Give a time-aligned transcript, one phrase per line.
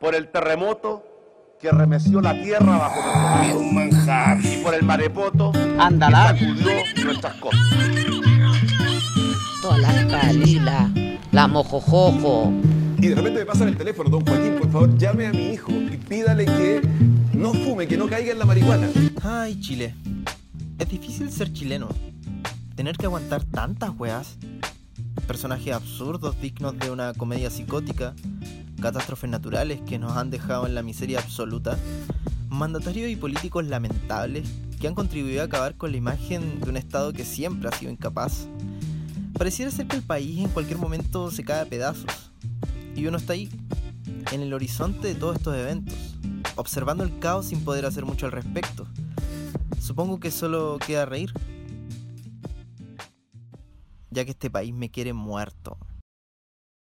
[0.00, 1.04] por el terremoto
[1.60, 4.38] que remeció la tierra bajo nuestros un manjar.
[4.44, 6.34] y por el marepoto Ándala.
[6.34, 7.60] que sacudió nuestras costas.
[9.60, 10.90] Todas las calilas,
[11.32, 12.52] la mojojojo.
[12.98, 15.70] Y de repente me pasan el teléfono, don Joaquín, por favor, llame a mi hijo
[15.72, 16.80] y pídale que
[17.32, 18.88] no fume, que no caiga en la marihuana.
[19.22, 19.94] Ay, Chile.
[20.78, 21.88] Es difícil ser chileno.
[22.76, 24.36] Tener que aguantar tantas weas.
[25.26, 28.14] Personajes absurdos dignos de una comedia psicótica.
[28.80, 31.76] Catástrofes naturales que nos han dejado en la miseria absoluta.
[32.48, 34.48] Mandatarios y políticos lamentables
[34.80, 37.90] que han contribuido a acabar con la imagen de un Estado que siempre ha sido
[37.90, 38.46] incapaz.
[39.36, 42.30] Pareciera ser que el país en cualquier momento se cae a pedazos.
[42.94, 43.50] Y uno está ahí,
[44.32, 45.94] en el horizonte de todos estos eventos,
[46.56, 48.86] observando el caos sin poder hacer mucho al respecto.
[49.80, 51.32] Supongo que solo queda reír.
[54.10, 55.78] Ya que este país me quiere muerto.